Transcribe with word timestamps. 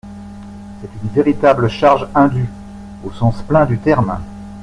C’est 0.81 0.89
une 1.03 1.09
véritable 1.09 1.69
charge 1.69 2.07
indue, 2.15 2.49
au 3.05 3.11
sens 3.11 3.39
plein 3.43 3.67
du 3.67 3.77
terme. 3.77 4.17